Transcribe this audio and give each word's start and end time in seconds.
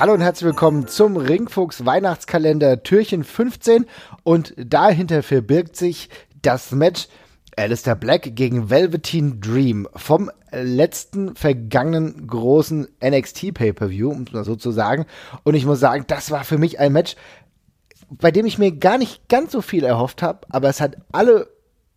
Hallo 0.00 0.14
und 0.14 0.22
herzlich 0.22 0.46
willkommen 0.46 0.88
zum 0.88 1.18
Ringfuchs 1.18 1.84
Weihnachtskalender 1.84 2.82
Türchen 2.82 3.22
15 3.22 3.84
und 4.22 4.54
dahinter 4.56 5.22
verbirgt 5.22 5.76
sich 5.76 6.08
das 6.40 6.72
Match 6.72 7.06
Alistair 7.54 7.96
Black 7.96 8.34
gegen 8.34 8.70
Velveteen 8.70 9.42
Dream 9.42 9.86
vom 9.94 10.30
letzten 10.52 11.36
vergangenen 11.36 12.26
großen 12.26 12.88
NXT 13.04 13.52
Pay-per-View, 13.52 14.10
um 14.10 14.22
es 14.22 14.32
mal 14.32 14.44
so 14.44 14.56
zu 14.56 14.70
sagen. 14.70 15.04
Und 15.42 15.52
ich 15.52 15.66
muss 15.66 15.80
sagen, 15.80 16.06
das 16.06 16.30
war 16.30 16.44
für 16.44 16.56
mich 16.56 16.80
ein 16.80 16.94
Match, 16.94 17.14
bei 18.08 18.30
dem 18.30 18.46
ich 18.46 18.56
mir 18.56 18.72
gar 18.72 18.96
nicht 18.96 19.28
ganz 19.28 19.52
so 19.52 19.60
viel 19.60 19.84
erhofft 19.84 20.22
habe, 20.22 20.46
aber 20.48 20.70
es 20.70 20.80
hat 20.80 20.96
alle 21.12 21.46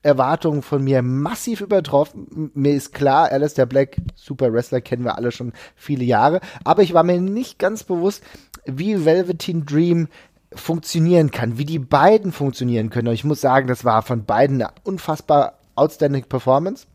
Erwartungen 0.03 0.61
von 0.61 0.83
mir 0.83 1.01
massiv 1.01 1.61
übertroffen. 1.61 2.51
Mir 2.53 2.73
ist 2.73 2.93
klar, 2.93 3.31
Alistair 3.31 3.65
Black, 3.65 3.97
super 4.15 4.53
Wrestler, 4.53 4.81
kennen 4.81 5.05
wir 5.05 5.17
alle 5.17 5.31
schon 5.31 5.53
viele 5.75 6.03
Jahre. 6.03 6.41
Aber 6.63 6.83
ich 6.83 6.93
war 6.93 7.03
mir 7.03 7.19
nicht 7.19 7.57
ganz 7.57 7.83
bewusst, 7.83 8.23
wie 8.65 9.05
Velveteen 9.05 9.65
Dream 9.65 10.09
funktionieren 10.53 11.31
kann, 11.31 11.57
wie 11.57 11.65
die 11.65 11.79
beiden 11.79 12.31
funktionieren 12.31 12.89
können. 12.89 13.07
Und 13.07 13.13
ich 13.15 13.23
muss 13.23 13.41
sagen, 13.41 13.67
das 13.67 13.85
war 13.85 14.03
von 14.03 14.25
beiden 14.25 14.61
eine 14.61 14.71
unfassbar 14.83 15.59
outstanding 15.75 16.25
Performance. 16.25 16.85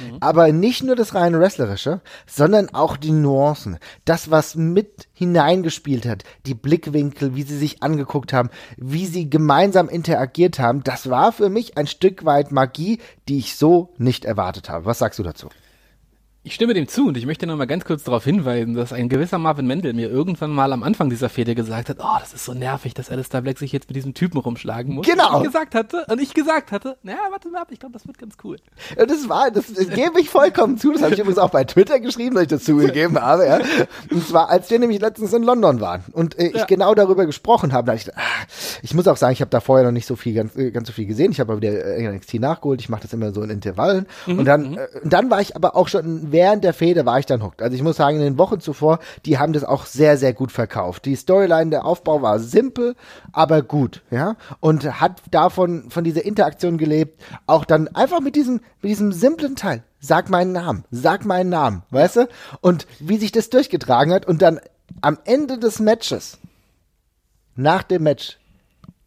Mhm. 0.00 0.18
Aber 0.20 0.52
nicht 0.52 0.82
nur 0.82 0.96
das 0.96 1.14
reine 1.14 1.40
Wrestlerische, 1.40 2.00
sondern 2.26 2.70
auch 2.70 2.96
die 2.96 3.12
Nuancen. 3.12 3.78
Das, 4.04 4.30
was 4.30 4.54
mit 4.54 5.08
hineingespielt 5.12 6.06
hat, 6.06 6.24
die 6.46 6.54
Blickwinkel, 6.54 7.34
wie 7.34 7.42
sie 7.42 7.58
sich 7.58 7.82
angeguckt 7.82 8.32
haben, 8.32 8.50
wie 8.76 9.06
sie 9.06 9.30
gemeinsam 9.30 9.88
interagiert 9.88 10.58
haben, 10.58 10.84
das 10.84 11.10
war 11.10 11.32
für 11.32 11.48
mich 11.48 11.76
ein 11.76 11.86
Stück 11.86 12.24
weit 12.24 12.52
Magie, 12.52 13.00
die 13.28 13.38
ich 13.38 13.56
so 13.56 13.92
nicht 13.98 14.24
erwartet 14.24 14.68
habe. 14.68 14.84
Was 14.84 14.98
sagst 14.98 15.18
du 15.18 15.22
dazu? 15.22 15.48
Ich 16.42 16.54
stimme 16.54 16.72
dem 16.72 16.88
zu 16.88 17.08
und 17.08 17.18
ich 17.18 17.26
möchte 17.26 17.46
noch 17.46 17.58
mal 17.58 17.66
ganz 17.66 17.84
kurz 17.84 18.02
darauf 18.02 18.24
hinweisen, 18.24 18.72
dass 18.72 18.94
ein 18.94 19.10
gewisser 19.10 19.36
Marvin 19.36 19.66
Mendel 19.66 19.92
mir 19.92 20.08
irgendwann 20.08 20.50
mal 20.50 20.72
am 20.72 20.82
Anfang 20.82 21.10
dieser 21.10 21.28
Fehde 21.28 21.54
gesagt 21.54 21.90
hat, 21.90 21.98
oh, 22.00 22.16
das 22.18 22.32
ist 22.32 22.46
so 22.46 22.54
nervig, 22.54 22.94
dass 22.94 23.10
Alistair 23.10 23.42
Black 23.42 23.58
sich 23.58 23.72
jetzt 23.72 23.90
mit 23.90 23.96
diesem 23.96 24.14
Typen 24.14 24.38
rumschlagen 24.38 24.94
muss. 24.94 25.06
Genau. 25.06 25.36
Und 25.36 25.42
ich 25.42 25.48
gesagt 25.48 25.74
hatte, 25.74 26.06
und 26.08 26.18
ich 26.18 26.32
gesagt 26.32 26.72
hatte, 26.72 26.96
naja, 27.02 27.18
warte 27.28 27.50
mal 27.50 27.60
ab, 27.60 27.68
ich 27.70 27.78
glaube, 27.78 27.92
das 27.92 28.06
wird 28.06 28.16
ganz 28.16 28.36
cool. 28.42 28.56
Ja, 28.96 29.04
das 29.04 29.28
war, 29.28 29.50
das, 29.50 29.70
das 29.70 29.90
gebe 29.90 30.18
ich 30.18 30.30
vollkommen 30.30 30.78
zu, 30.78 30.92
das 30.92 31.02
habe 31.02 31.12
ich 31.12 31.20
übrigens 31.20 31.36
auch 31.36 31.50
bei 31.50 31.64
Twitter 31.64 32.00
geschrieben, 32.00 32.36
dass 32.36 32.44
ich 32.44 32.48
das 32.48 32.64
zugegeben 32.64 33.18
habe, 33.20 33.44
ja. 33.44 33.60
Und 34.10 34.26
zwar, 34.26 34.48
als 34.48 34.70
wir 34.70 34.78
nämlich 34.78 34.98
letztens 34.98 35.34
in 35.34 35.42
London 35.42 35.82
waren 35.82 36.04
und 36.12 36.38
äh, 36.38 36.46
ich 36.46 36.54
ja. 36.54 36.64
genau 36.64 36.94
darüber 36.94 37.26
gesprochen 37.26 37.74
habe, 37.74 37.88
da 37.88 37.92
ich, 37.92 38.08
ah, 38.16 38.20
ich 38.80 38.94
muss 38.94 39.06
auch 39.08 39.18
sagen, 39.18 39.34
ich 39.34 39.42
habe 39.42 39.50
da 39.50 39.60
vorher 39.60 39.84
noch 39.84 39.92
nicht 39.92 40.06
so 40.06 40.16
viel, 40.16 40.32
ganz, 40.32 40.56
äh, 40.56 40.70
ganz 40.70 40.88
so 40.88 40.94
viel 40.94 41.04
gesehen, 41.04 41.32
ich 41.32 41.40
habe 41.40 41.52
aber 41.52 41.60
wieder 41.60 41.84
äh, 41.84 42.08
NXT 42.10 42.40
nachgeholt, 42.40 42.80
ich 42.80 42.88
mache 42.88 43.02
das 43.02 43.12
immer 43.12 43.30
so 43.30 43.42
in 43.42 43.50
Intervallen 43.50 44.06
mhm, 44.24 44.38
und 44.38 44.44
dann, 44.46 44.70
mhm. 44.70 44.78
äh, 44.78 44.86
dann 45.04 45.30
war 45.30 45.42
ich 45.42 45.54
aber 45.54 45.76
auch 45.76 45.88
schon 45.88 46.29
während 46.32 46.64
der 46.64 46.72
Fehde 46.72 47.06
war 47.06 47.18
ich 47.18 47.26
dann 47.26 47.42
hooked. 47.42 47.62
Also 47.62 47.74
ich 47.74 47.82
muss 47.82 47.96
sagen, 47.96 48.16
in 48.16 48.22
den 48.22 48.38
Wochen 48.38 48.60
zuvor, 48.60 48.98
die 49.24 49.38
haben 49.38 49.52
das 49.52 49.64
auch 49.64 49.86
sehr, 49.86 50.16
sehr 50.16 50.32
gut 50.32 50.52
verkauft. 50.52 51.04
Die 51.04 51.16
Storyline, 51.16 51.70
der 51.70 51.84
Aufbau 51.84 52.22
war 52.22 52.38
simpel, 52.38 52.94
aber 53.32 53.62
gut, 53.62 54.02
ja. 54.10 54.36
Und 54.60 55.00
hat 55.00 55.22
davon, 55.30 55.90
von 55.90 56.04
dieser 56.04 56.24
Interaktion 56.24 56.78
gelebt, 56.78 57.20
auch 57.46 57.64
dann 57.64 57.88
einfach 57.88 58.20
mit 58.20 58.36
diesem, 58.36 58.60
mit 58.82 58.90
diesem 58.90 59.12
simplen 59.12 59.56
Teil. 59.56 59.82
Sag 60.00 60.30
meinen 60.30 60.52
Namen, 60.52 60.84
sag 60.90 61.24
meinen 61.24 61.50
Namen, 61.50 61.82
weißt 61.90 62.16
du? 62.16 62.28
Und 62.60 62.86
wie 63.00 63.18
sich 63.18 63.32
das 63.32 63.50
durchgetragen 63.50 64.12
hat 64.12 64.26
und 64.26 64.40
dann 64.40 64.60
am 65.02 65.18
Ende 65.24 65.58
des 65.58 65.78
Matches, 65.78 66.38
nach 67.56 67.82
dem 67.82 68.04
Match, 68.04 68.38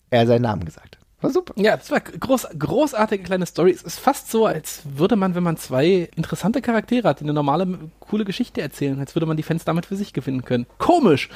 er 0.09 0.27
seinen 0.27 0.44
Namen 0.44 0.66
gesagt. 0.66 0.92
War 1.23 1.31
super. 1.31 1.53
Ja, 1.55 1.77
das 1.77 1.89
war 1.89 2.02
groß, 2.02 2.49
großartige 2.59 3.23
kleine 3.23 3.45
Story. 3.45 3.72
Es 3.72 3.81
ist 3.81 3.97
fast 3.97 4.29
so, 4.29 4.45
als 4.45 4.81
würde 4.84 5.16
man, 5.16 5.35
wenn 5.35 5.44
man 5.44 5.56
zwei 5.56 6.09
interessante 6.17 6.61
Charaktere 6.61 7.07
hat, 7.07 7.22
die 7.22 7.23
eine 7.23 7.34
normale, 7.34 7.66
coole 8.01 8.25
Geschichte 8.25 8.61
erzählen, 8.61 9.00
als 9.00 9.16
würde 9.16 9.25
man 9.25 9.38
die 9.38 9.44
Fans 9.44 9.63
damit 9.63 9.85
für 9.85 9.95
sich 9.95 10.11
gewinnen 10.11 10.44
können. 10.44 10.66
Komisch. 10.79 11.29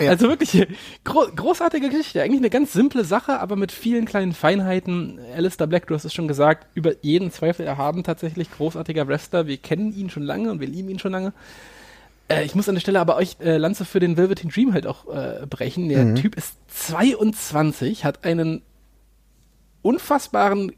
Ja. 0.00 0.08
Also 0.08 0.30
wirklich 0.30 0.66
gro 1.04 1.26
großartige 1.36 1.90
Geschichte. 1.90 2.22
Eigentlich 2.22 2.40
eine 2.40 2.48
ganz 2.48 2.72
simple 2.72 3.04
Sache, 3.04 3.38
aber 3.38 3.56
mit 3.56 3.72
vielen 3.72 4.06
kleinen 4.06 4.32
Feinheiten. 4.32 5.18
Alistair 5.36 5.66
Black, 5.66 5.86
du 5.86 5.94
hast 5.94 6.06
es 6.06 6.14
schon 6.14 6.28
gesagt, 6.28 6.66
über 6.74 6.92
jeden 7.02 7.30
Zweifel 7.30 7.66
erhaben 7.66 8.04
tatsächlich 8.04 8.50
großartiger 8.50 9.06
Wrestler. 9.06 9.46
Wir 9.46 9.58
kennen 9.58 9.92
ihn 9.92 10.08
schon 10.08 10.22
lange 10.22 10.50
und 10.50 10.60
wir 10.60 10.66
lieben 10.66 10.88
ihn 10.88 10.98
schon 10.98 11.12
lange. 11.12 11.34
Äh, 12.28 12.46
ich 12.46 12.54
muss 12.54 12.70
an 12.70 12.74
der 12.74 12.80
Stelle 12.80 13.00
aber 13.00 13.16
euch 13.16 13.36
äh, 13.40 13.58
Lanze 13.58 13.84
für 13.84 14.00
den 14.00 14.16
Velveteen 14.16 14.50
Dream 14.50 14.72
halt 14.72 14.86
auch 14.86 15.14
äh, 15.14 15.44
brechen. 15.44 15.90
Der 15.90 16.06
mhm. 16.06 16.14
Typ 16.14 16.36
ist 16.36 16.56
22, 16.68 18.06
hat 18.06 18.24
einen 18.24 18.62
unfassbaren 19.86 20.72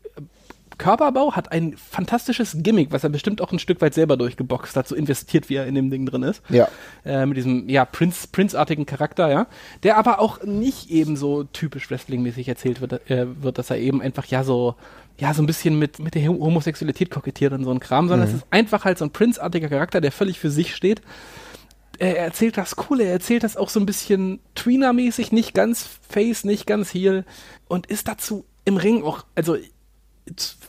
Körperbau, 0.78 1.32
hat 1.32 1.50
ein 1.50 1.76
fantastisches 1.76 2.56
Gimmick, 2.58 2.92
was 2.92 3.02
er 3.02 3.10
bestimmt 3.10 3.40
auch 3.42 3.52
ein 3.52 3.58
Stück 3.58 3.80
weit 3.80 3.94
selber 3.94 4.16
durchgeboxt 4.16 4.76
hat, 4.76 4.86
so 4.86 4.94
investiert, 4.94 5.48
wie 5.48 5.56
er 5.56 5.66
in 5.66 5.74
dem 5.74 5.90
Ding 5.90 6.06
drin 6.06 6.22
ist. 6.22 6.40
Ja. 6.48 6.68
Äh, 7.04 7.26
mit 7.26 7.36
diesem, 7.36 7.68
ja, 7.68 7.84
Prince, 7.84 8.28
Prince-artigen 8.30 8.86
Charakter, 8.86 9.28
ja. 9.28 9.46
Der 9.82 9.98
aber 9.98 10.20
auch 10.20 10.44
nicht 10.44 10.90
eben 10.90 11.16
so 11.16 11.42
typisch 11.44 11.90
Wrestling-mäßig 11.90 12.48
erzählt 12.48 12.80
wird, 12.80 13.10
äh, 13.10 13.26
wird, 13.42 13.58
dass 13.58 13.70
er 13.70 13.78
eben 13.78 14.00
einfach, 14.00 14.26
ja, 14.26 14.44
so, 14.44 14.76
ja, 15.18 15.34
so 15.34 15.42
ein 15.42 15.46
bisschen 15.46 15.78
mit, 15.78 15.98
mit 15.98 16.14
der 16.14 16.28
Homosexualität 16.28 17.10
kokettiert 17.10 17.52
und 17.52 17.64
so 17.64 17.72
ein 17.72 17.80
Kram, 17.80 18.08
sondern 18.08 18.28
mhm. 18.28 18.36
es 18.36 18.40
ist 18.42 18.46
einfach 18.50 18.84
halt 18.84 18.98
so 18.98 19.04
ein 19.04 19.10
Prince-artiger 19.10 19.68
Charakter, 19.68 20.00
der 20.00 20.12
völlig 20.12 20.38
für 20.38 20.50
sich 20.50 20.74
steht 20.76 21.02
er 21.98 22.16
erzählt 22.16 22.56
das 22.56 22.76
cool, 22.88 23.00
er 23.00 23.10
erzählt 23.10 23.42
das 23.42 23.56
auch 23.56 23.68
so 23.68 23.80
ein 23.80 23.86
bisschen 23.86 24.38
Tweener-mäßig, 24.54 25.32
nicht 25.32 25.52
ganz 25.52 25.84
Face, 26.08 26.44
nicht 26.44 26.66
ganz 26.66 26.94
Heel 26.94 27.24
und 27.66 27.86
ist 27.86 28.06
dazu 28.06 28.44
im 28.68 28.76
Ring 28.76 29.02
auch, 29.02 29.24
also 29.34 29.56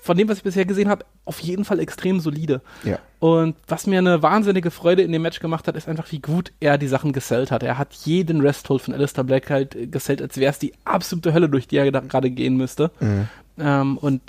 von 0.01 0.17
dem, 0.17 0.29
was 0.29 0.37
ich 0.37 0.43
bisher 0.43 0.65
gesehen 0.65 0.89
habe, 0.89 1.05
auf 1.25 1.39
jeden 1.39 1.65
Fall 1.65 1.79
extrem 1.79 2.19
solide. 2.19 2.61
Ja. 2.83 2.97
Und 3.19 3.57
was 3.67 3.87
mir 3.87 3.99
eine 3.99 4.23
wahnsinnige 4.23 4.71
Freude 4.71 5.01
in 5.01 5.11
dem 5.11 5.21
Match 5.21 5.39
gemacht 5.41 5.67
hat, 5.67 5.75
ist 5.75 5.89
einfach, 5.89 6.11
wie 6.11 6.19
gut 6.19 6.53
er 6.61 6.77
die 6.77 6.87
Sachen 6.87 7.11
gesellt 7.11 7.51
hat. 7.51 7.61
Er 7.61 7.77
hat 7.77 7.93
jeden 7.93 8.39
Resthold 8.39 8.81
von 8.81 8.93
Alistair 8.93 9.25
Black 9.25 9.49
halt 9.49 9.91
gesellt, 9.91 10.21
als 10.21 10.37
wäre 10.37 10.51
es 10.51 10.59
die 10.59 10.73
absolute 10.85 11.33
Hölle, 11.33 11.49
durch 11.49 11.67
die 11.67 11.77
er 11.77 11.91
gerade 11.91 12.31
gehen 12.31 12.55
müsste. 12.55 12.91
Mhm. 13.01 13.27
Ähm, 13.59 13.97
und 13.97 14.21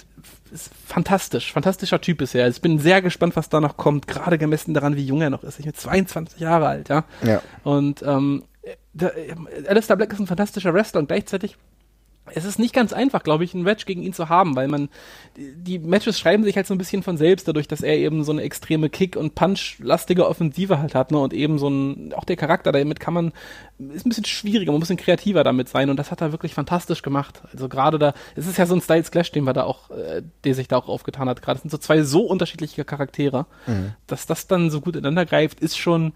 ist 0.50 0.72
fantastisch, 0.84 1.52
fantastischer 1.52 2.00
Typ 2.00 2.20
ist 2.20 2.34
er. 2.34 2.44
Also 2.44 2.56
ich 2.56 2.62
bin 2.62 2.80
sehr 2.80 3.00
gespannt, 3.00 3.36
was 3.36 3.48
da 3.48 3.60
noch 3.60 3.76
kommt, 3.76 4.08
gerade 4.08 4.36
gemessen 4.36 4.74
daran, 4.74 4.96
wie 4.96 5.06
jung 5.06 5.22
er 5.22 5.30
noch 5.30 5.44
ist. 5.44 5.60
Ich 5.60 5.64
bin 5.64 5.74
22 5.74 6.40
Jahre 6.40 6.66
alt, 6.66 6.88
ja. 6.88 7.04
ja. 7.22 7.40
Und 7.62 8.02
ähm, 8.02 8.42
der, 8.92 9.12
Alistair 9.68 9.96
Black 9.96 10.12
ist 10.12 10.18
ein 10.18 10.26
fantastischer 10.26 10.74
Wrestler 10.74 11.00
und 11.00 11.06
gleichzeitig 11.06 11.56
es 12.34 12.44
ist 12.44 12.58
nicht 12.58 12.74
ganz 12.74 12.92
einfach, 12.92 13.22
glaube 13.22 13.44
ich, 13.44 13.54
ein 13.54 13.62
Match 13.62 13.86
gegen 13.86 14.02
ihn 14.02 14.12
zu 14.12 14.28
haben, 14.28 14.56
weil 14.56 14.68
man, 14.68 14.88
die 15.36 15.78
Matches 15.78 16.18
schreiben 16.18 16.44
sich 16.44 16.56
halt 16.56 16.66
so 16.66 16.74
ein 16.74 16.78
bisschen 16.78 17.02
von 17.02 17.16
selbst, 17.16 17.48
dadurch, 17.48 17.68
dass 17.68 17.80
er 17.80 17.96
eben 17.96 18.24
so 18.24 18.32
eine 18.32 18.42
extreme 18.42 18.90
Kick- 18.90 19.16
und 19.16 19.34
Punch-lastige 19.34 20.26
Offensive 20.26 20.78
halt 20.78 20.94
hat, 20.94 21.10
ne, 21.10 21.18
und 21.18 21.32
eben 21.32 21.58
so 21.58 21.68
ein, 21.68 22.12
auch 22.14 22.24
der 22.24 22.36
Charakter, 22.36 22.72
damit 22.72 23.00
kann 23.00 23.14
man, 23.14 23.32
ist 23.92 24.06
ein 24.06 24.08
bisschen 24.10 24.24
schwieriger, 24.24 24.72
man 24.72 24.80
muss 24.80 24.90
ein 24.90 24.96
bisschen 24.96 25.04
kreativer 25.04 25.44
damit 25.44 25.68
sein, 25.68 25.90
und 25.90 25.96
das 25.96 26.10
hat 26.10 26.20
er 26.20 26.32
wirklich 26.32 26.54
fantastisch 26.54 27.02
gemacht. 27.02 27.42
Also 27.52 27.68
gerade 27.68 27.98
da, 27.98 28.14
es 28.34 28.46
ist 28.46 28.58
ja 28.58 28.66
so 28.66 28.74
ein 28.74 28.80
Styles 28.80 29.10
Clash, 29.10 29.32
den 29.32 29.44
wir 29.44 29.52
da 29.52 29.64
auch, 29.64 29.90
äh, 29.90 30.22
der 30.44 30.54
sich 30.54 30.68
da 30.68 30.76
auch 30.76 30.88
aufgetan 30.88 31.28
hat, 31.28 31.42
gerade, 31.42 31.60
sind 31.60 31.70
so 31.70 31.78
zwei 31.78 32.02
so 32.02 32.22
unterschiedliche 32.22 32.84
Charaktere, 32.84 33.46
mhm. 33.66 33.92
dass 34.06 34.26
das 34.26 34.46
dann 34.46 34.70
so 34.70 34.80
gut 34.80 34.96
ineinander 34.96 35.26
greift, 35.26 35.60
ist 35.60 35.78
schon, 35.78 36.12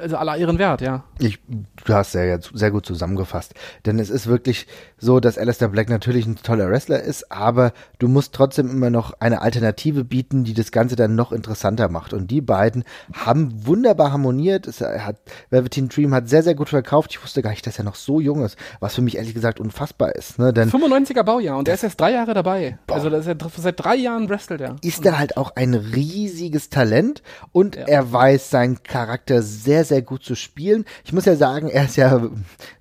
also 0.00 0.16
aller 0.16 0.36
ihren 0.36 0.58
Wert, 0.58 0.80
ja. 0.80 1.04
Ich, 1.18 1.38
du 1.84 1.94
hast 1.94 2.12
sehr, 2.12 2.40
sehr 2.52 2.70
gut 2.70 2.86
zusammengefasst. 2.86 3.54
Denn 3.86 3.98
es 3.98 4.10
ist 4.10 4.26
wirklich 4.26 4.66
so, 4.98 5.20
dass 5.20 5.38
Alistair 5.38 5.68
Black 5.68 5.88
natürlich 5.88 6.26
ein 6.26 6.36
toller 6.36 6.70
Wrestler 6.70 7.02
ist, 7.02 7.30
aber 7.32 7.72
du 7.98 8.08
musst 8.08 8.34
trotzdem 8.34 8.70
immer 8.70 8.90
noch 8.90 9.14
eine 9.20 9.42
Alternative 9.42 10.04
bieten, 10.04 10.44
die 10.44 10.54
das 10.54 10.72
Ganze 10.72 10.96
dann 10.96 11.14
noch 11.14 11.32
interessanter 11.32 11.88
macht. 11.88 12.12
Und 12.12 12.30
die 12.30 12.40
beiden 12.40 12.84
haben 13.12 13.66
wunderbar 13.66 14.12
harmoniert. 14.12 14.66
Es 14.66 14.80
hat, 14.80 15.16
Velveteen 15.50 15.88
Dream 15.88 16.14
hat 16.14 16.28
sehr, 16.28 16.42
sehr 16.42 16.54
gut 16.54 16.68
verkauft. 16.68 17.10
Ich 17.12 17.22
wusste 17.22 17.42
gar 17.42 17.50
nicht, 17.50 17.66
dass 17.66 17.78
er 17.78 17.84
noch 17.84 17.96
so 17.96 18.20
jung 18.20 18.44
ist, 18.44 18.56
was 18.80 18.94
für 18.94 19.02
mich 19.02 19.16
ehrlich 19.16 19.34
gesagt 19.34 19.60
unfassbar 19.60 20.14
ist. 20.14 20.38
Ne? 20.38 20.52
Denn 20.52 20.70
95er 20.70 21.22
Baujahr 21.22 21.58
und 21.58 21.68
er 21.68 21.74
ist 21.74 21.82
erst 21.84 22.00
drei 22.00 22.12
Jahre 22.12 22.34
dabei. 22.34 22.78
Boah. 22.86 22.96
Also 22.96 23.10
das 23.10 23.26
ist 23.26 23.40
ja, 23.40 23.48
seit 23.56 23.82
drei 23.82 23.96
Jahren 23.96 24.28
wrestelt 24.28 24.60
er. 24.60 24.76
Ist 24.82 25.04
er 25.04 25.18
halt 25.18 25.36
auch 25.36 25.56
ein 25.56 25.74
riesiges 25.74 26.70
Talent 26.70 27.22
und 27.52 27.76
ja. 27.76 27.82
er 27.86 28.12
weiß 28.12 28.50
seinen 28.50 28.82
Charakter 28.82 29.42
sehr 29.42 29.71
sehr, 29.72 29.84
sehr 29.86 30.02
gut 30.02 30.22
zu 30.22 30.34
spielen. 30.34 30.84
Ich 31.02 31.14
muss 31.14 31.24
ja 31.24 31.34
sagen, 31.34 31.70
er 31.70 31.86
ist 31.86 31.96
ja 31.96 32.28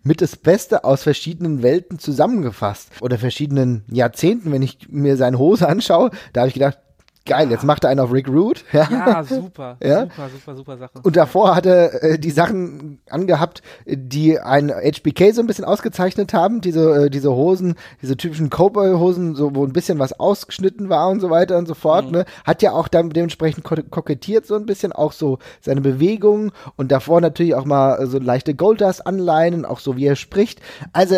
mit 0.03 0.21
das 0.21 0.35
Beste 0.35 0.83
aus 0.83 1.03
verschiedenen 1.03 1.63
Welten 1.63 1.99
zusammengefasst 1.99 2.89
oder 2.99 3.17
verschiedenen 3.17 3.85
Jahrzehnten. 3.89 4.51
Wenn 4.51 4.61
ich 4.61 4.89
mir 4.89 5.15
seine 5.15 5.39
Hose 5.39 5.69
anschaue, 5.69 6.11
da 6.33 6.41
habe 6.41 6.49
ich 6.49 6.53
gedacht, 6.53 6.79
Geil, 7.25 7.51
jetzt 7.51 7.63
macht 7.63 7.83
er 7.83 7.91
einen 7.91 7.99
auf 7.99 8.11
Rick 8.11 8.27
Root. 8.27 8.63
Ja, 8.73 8.87
ja 8.89 9.23
super, 9.23 9.77
ja? 9.83 10.01
super, 10.01 10.29
super, 10.29 10.55
super 10.55 10.77
Sache. 10.77 10.91
Und 11.03 11.15
davor 11.15 11.55
hat 11.55 11.65
er 11.65 12.03
äh, 12.03 12.19
die 12.19 12.31
Sachen 12.31 12.99
angehabt, 13.09 13.61
die 13.85 14.39
ein 14.39 14.69
HBK 14.69 15.33
so 15.33 15.41
ein 15.41 15.47
bisschen 15.47 15.65
ausgezeichnet 15.65 16.33
haben. 16.33 16.61
Diese, 16.61 17.05
äh, 17.05 17.09
diese 17.09 17.31
Hosen, 17.31 17.75
diese 18.01 18.17
typischen 18.17 18.49
Cowboy-Hosen, 18.49 19.35
so, 19.35 19.53
wo 19.55 19.65
ein 19.65 19.73
bisschen 19.73 19.99
was 19.99 20.13
ausgeschnitten 20.13 20.89
war 20.89 21.09
und 21.09 21.19
so 21.19 21.29
weiter 21.29 21.57
und 21.57 21.67
so 21.67 21.75
fort. 21.75 22.07
Mhm. 22.07 22.11
Ne? 22.11 22.25
Hat 22.43 22.61
ja 22.61 22.71
auch 22.71 22.87
dann 22.87 23.09
dementsprechend 23.09 23.63
ko 23.63 23.75
kokettiert 23.89 24.47
so 24.47 24.55
ein 24.55 24.65
bisschen, 24.65 24.91
auch 24.91 25.11
so 25.11 25.37
seine 25.59 25.81
Bewegungen 25.81 26.51
und 26.75 26.91
davor 26.91 27.21
natürlich 27.21 27.53
auch 27.53 27.65
mal 27.65 28.05
so 28.07 28.17
leichte 28.17 28.55
Goldust-Anleihen, 28.55 29.65
auch 29.65 29.79
so 29.79 29.95
wie 29.95 30.05
er 30.05 30.15
spricht. 30.15 30.61
Also 30.93 31.17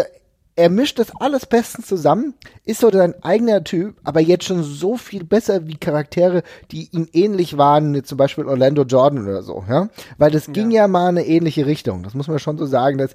er 0.55 0.69
mischt 0.69 0.99
das 0.99 1.11
alles 1.19 1.45
bestens 1.45 1.87
zusammen, 1.87 2.35
ist 2.65 2.81
so 2.81 2.91
sein 2.91 3.15
eigener 3.23 3.63
Typ, 3.63 3.95
aber 4.03 4.21
jetzt 4.21 4.45
schon 4.45 4.63
so 4.63 4.97
viel 4.97 5.23
besser 5.23 5.67
wie 5.67 5.75
Charaktere, 5.75 6.43
die 6.71 6.89
ihm 6.91 7.07
ähnlich 7.11 7.57
waren, 7.57 8.03
zum 8.03 8.17
Beispiel 8.17 8.45
Orlando 8.45 8.83
Jordan 8.83 9.27
oder 9.27 9.41
so, 9.41 9.63
ja. 9.67 9.89
Weil 10.17 10.31
das 10.31 10.51
ging 10.51 10.71
ja. 10.71 10.83
ja 10.83 10.87
mal 10.87 11.07
eine 11.07 11.25
ähnliche 11.25 11.65
Richtung. 11.65 12.03
Das 12.03 12.13
muss 12.13 12.27
man 12.27 12.39
schon 12.39 12.57
so 12.57 12.65
sagen. 12.65 12.97
Das 12.97 13.13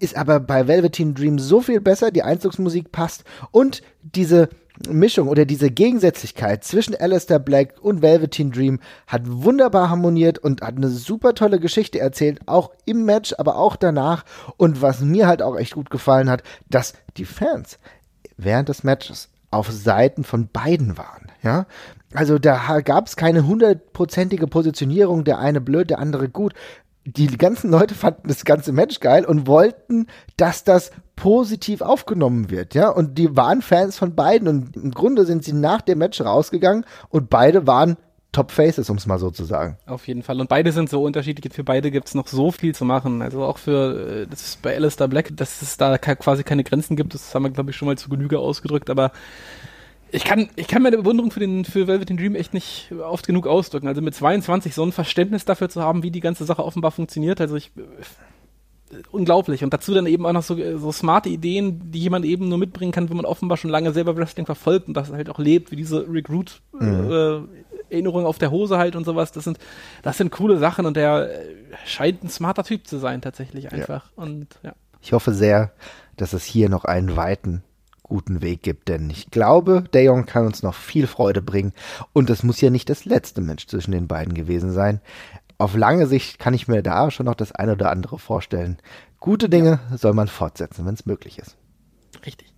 ist 0.00 0.16
aber 0.16 0.40
bei 0.40 0.66
Velveteen 0.66 1.14
Dream 1.14 1.38
so 1.38 1.60
viel 1.60 1.80
besser, 1.80 2.10
die 2.10 2.22
Einzugsmusik 2.22 2.90
passt 2.92 3.24
und 3.50 3.82
diese 4.02 4.48
Mischung 4.88 5.28
oder 5.28 5.44
diese 5.44 5.70
Gegensätzlichkeit 5.70 6.64
zwischen 6.64 6.96
Alistair 6.96 7.38
Black 7.38 7.74
und 7.82 8.00
Velveteen 8.00 8.50
Dream 8.50 8.80
hat 9.06 9.22
wunderbar 9.26 9.90
harmoniert 9.90 10.38
und 10.38 10.62
hat 10.62 10.76
eine 10.76 10.88
super 10.88 11.34
tolle 11.34 11.60
Geschichte 11.60 12.00
erzählt, 12.00 12.40
auch 12.46 12.70
im 12.86 13.04
Match, 13.04 13.34
aber 13.36 13.56
auch 13.56 13.76
danach. 13.76 14.24
Und 14.56 14.80
was 14.80 15.00
mir 15.00 15.26
halt 15.26 15.42
auch 15.42 15.56
echt 15.56 15.74
gut 15.74 15.90
gefallen 15.90 16.30
hat, 16.30 16.42
dass 16.70 16.94
die 17.18 17.26
Fans 17.26 17.78
während 18.38 18.70
des 18.70 18.82
Matches 18.82 19.28
auf 19.50 19.70
Seiten 19.70 20.24
von 20.24 20.48
beiden 20.48 20.96
waren, 20.96 21.30
ja. 21.42 21.66
Also 22.12 22.38
da 22.38 22.80
gab 22.80 23.06
es 23.06 23.16
keine 23.16 23.46
hundertprozentige 23.46 24.48
Positionierung, 24.48 25.22
der 25.24 25.38
eine 25.38 25.60
blöd, 25.60 25.90
der 25.90 26.00
andere 26.00 26.28
gut 26.28 26.54
die 27.04 27.26
ganzen 27.38 27.70
Leute 27.70 27.94
fanden 27.94 28.28
das 28.28 28.44
ganze 28.44 28.72
Match 28.72 29.00
geil 29.00 29.24
und 29.24 29.46
wollten, 29.46 30.06
dass 30.36 30.64
das 30.64 30.90
positiv 31.16 31.80
aufgenommen 31.82 32.50
wird, 32.50 32.74
ja. 32.74 32.88
Und 32.88 33.18
die 33.18 33.36
waren 33.36 33.62
Fans 33.62 33.98
von 33.98 34.14
beiden 34.14 34.48
und 34.48 34.76
im 34.76 34.90
Grunde 34.90 35.24
sind 35.24 35.44
sie 35.44 35.52
nach 35.52 35.80
dem 35.80 35.98
Match 35.98 36.20
rausgegangen 36.20 36.84
und 37.08 37.30
beide 37.30 37.66
waren 37.66 37.96
Top 38.32 38.52
Faces, 38.52 38.88
um 38.90 38.96
es 38.96 39.06
mal 39.06 39.18
so 39.18 39.30
zu 39.30 39.44
sagen. 39.44 39.76
Auf 39.86 40.06
jeden 40.06 40.22
Fall. 40.22 40.40
Und 40.40 40.48
beide 40.48 40.70
sind 40.70 40.88
so 40.88 41.02
unterschiedlich. 41.02 41.52
Für 41.52 41.64
beide 41.64 41.90
gibt 41.90 42.06
es 42.06 42.14
noch 42.14 42.28
so 42.28 42.52
viel 42.52 42.74
zu 42.76 42.84
machen. 42.84 43.22
Also 43.22 43.42
auch 43.42 43.58
für, 43.58 44.22
äh, 44.22 44.26
das 44.28 44.42
ist 44.42 44.62
bei 44.62 44.76
Alistair 44.76 45.08
Black, 45.08 45.36
dass 45.36 45.62
es 45.62 45.76
da 45.76 45.98
quasi 45.98 46.44
keine 46.44 46.62
Grenzen 46.62 46.94
gibt. 46.94 47.12
Das 47.12 47.34
haben 47.34 47.42
wir, 47.42 47.50
glaube 47.50 47.70
ich, 47.70 47.76
schon 47.76 47.86
mal 47.86 47.98
zu 47.98 48.08
Genüge 48.08 48.38
ausgedrückt. 48.38 48.88
Aber 48.88 49.10
ich 50.12 50.24
kann, 50.24 50.48
ich 50.56 50.68
kann 50.68 50.82
meine 50.82 50.98
Bewunderung 50.98 51.30
für 51.30 51.40
den 51.40 51.64
für 51.64 51.86
Velvet 51.86 52.10
Dream 52.10 52.34
echt 52.34 52.54
nicht 52.54 52.92
oft 52.92 53.26
genug 53.26 53.46
ausdrücken. 53.46 53.88
Also 53.88 54.02
mit 54.02 54.14
22 54.14 54.74
so 54.74 54.82
ein 54.82 54.92
Verständnis 54.92 55.44
dafür 55.44 55.68
zu 55.68 55.82
haben, 55.82 56.02
wie 56.02 56.10
die 56.10 56.20
ganze 56.20 56.44
Sache 56.44 56.64
offenbar 56.64 56.90
funktioniert. 56.90 57.40
Also 57.40 57.56
ich 57.56 57.70
äh, 57.76 58.96
unglaublich. 59.10 59.62
Und 59.62 59.72
dazu 59.72 59.94
dann 59.94 60.06
eben 60.06 60.26
auch 60.26 60.32
noch 60.32 60.42
so, 60.42 60.56
so 60.78 60.92
smarte 60.92 61.28
Ideen, 61.28 61.90
die 61.92 62.00
jemand 62.00 62.24
eben 62.24 62.48
nur 62.48 62.58
mitbringen 62.58 62.92
kann, 62.92 63.08
wenn 63.08 63.16
man 63.16 63.26
offenbar 63.26 63.56
schon 63.56 63.70
lange 63.70 63.92
selber 63.92 64.16
Wrestling 64.16 64.46
verfolgt 64.46 64.88
und 64.88 64.94
das 64.94 65.12
halt 65.12 65.30
auch 65.30 65.38
lebt, 65.38 65.70
wie 65.70 65.76
diese 65.76 66.06
Recruit 66.08 66.60
mhm. 66.72 67.10
äh, 67.10 67.40
Erinnerung 67.94 68.26
auf 68.26 68.38
der 68.38 68.50
Hose 68.50 68.78
halt 68.78 68.96
und 68.96 69.04
sowas. 69.04 69.32
Das 69.32 69.44
sind, 69.44 69.58
das 70.02 70.18
sind 70.18 70.32
coole 70.32 70.58
Sachen 70.58 70.86
und 70.86 70.96
der 70.96 71.30
äh, 71.30 71.44
scheint 71.86 72.24
ein 72.24 72.28
smarter 72.28 72.64
Typ 72.64 72.86
zu 72.86 72.98
sein, 72.98 73.20
tatsächlich 73.20 73.72
einfach. 73.72 74.10
Ja. 74.16 74.22
Und 74.22 74.46
ja. 74.62 74.72
Ich 75.02 75.12
hoffe 75.12 75.32
sehr, 75.32 75.72
dass 76.16 76.32
es 76.32 76.44
hier 76.44 76.68
noch 76.68 76.84
einen 76.84 77.16
weiten 77.16 77.62
guten 78.10 78.42
Weg 78.42 78.62
gibt, 78.62 78.88
denn 78.88 79.08
ich 79.08 79.30
glaube, 79.30 79.84
Dayon 79.92 80.26
kann 80.26 80.44
uns 80.44 80.62
noch 80.62 80.74
viel 80.74 81.06
Freude 81.06 81.40
bringen 81.40 81.72
und 82.12 82.28
es 82.28 82.42
muss 82.42 82.60
ja 82.60 82.68
nicht 82.68 82.90
das 82.90 83.06
letzte 83.06 83.40
Match 83.40 83.66
zwischen 83.68 83.92
den 83.92 84.08
beiden 84.08 84.34
gewesen 84.34 84.72
sein. 84.72 85.00
Auf 85.56 85.76
lange 85.76 86.06
Sicht 86.06 86.38
kann 86.38 86.52
ich 86.52 86.68
mir 86.68 86.82
da 86.82 87.10
schon 87.10 87.26
noch 87.26 87.34
das 87.34 87.52
eine 87.52 87.72
oder 87.72 87.90
andere 87.90 88.18
vorstellen. 88.18 88.78
Gute 89.20 89.48
Dinge 89.48 89.78
soll 89.96 90.12
man 90.12 90.28
fortsetzen, 90.28 90.84
wenn 90.86 90.94
es 90.94 91.06
möglich 91.06 91.38
ist. 91.38 91.56
Richtig. 92.26 92.49